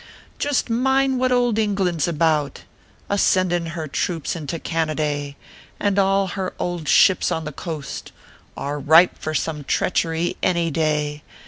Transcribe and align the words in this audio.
"Joost 0.39 0.67
mind 0.67 1.19
what 1.19 1.31
ould 1.31 1.59
England 1.59 1.99
s 2.01 2.07
about, 2.07 2.61
A 3.07 3.19
sendin 3.19 3.67
her 3.73 3.87
throops 3.87 4.35
into 4.35 4.57
Canaday; 4.57 5.35
And 5.79 5.99
all 5.99 6.25
her 6.29 6.55
ould 6.59 6.89
ships 6.89 7.31
on 7.31 7.45
the 7.45 7.51
coast 7.51 8.11
Are 8.57 8.79
ripe 8.79 9.15
for 9.19 9.35
some 9.35 9.63
treachery 9.63 10.37
any 10.41 10.71
day. 10.71 11.21